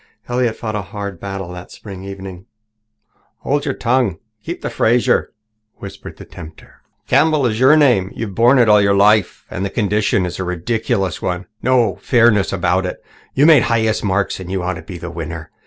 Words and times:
Elliott 0.27 0.55
fought 0.55 0.75
a 0.75 0.81
hard 0.81 1.19
battle 1.19 1.51
that 1.51 1.69
spring 1.71 2.03
evening. 2.03 2.47
"Hold 3.41 3.65
your 3.65 3.75
tongue 3.75 4.07
and 4.07 4.19
keep 4.43 4.63
the 4.63 4.71
Fraser," 4.71 5.31
whispered 5.75 6.17
the 6.17 6.25
tempter. 6.25 6.81
"Campbell 7.07 7.45
is 7.45 7.59
your 7.59 7.77
name. 7.77 8.11
You've 8.15 8.33
borne 8.33 8.57
it 8.57 8.67
all 8.67 8.81
your 8.81 8.95
life. 8.95 9.45
And 9.51 9.63
the 9.63 9.69
condition 9.69 10.25
itself 10.25 10.33
is 10.33 10.39
a 10.39 10.43
ridiculous 10.43 11.21
one 11.21 11.45
no 11.61 11.97
fairness 11.97 12.51
about 12.51 12.87
it. 12.87 13.05
You 13.35 13.45
made 13.45 13.61
the 13.61 13.67
highest 13.67 14.03
marks 14.03 14.39
and 14.39 14.49
you 14.51 14.63
ought 14.63 14.73
to 14.73 14.81
be 14.81 14.97
the 14.97 15.11
winner. 15.11 15.51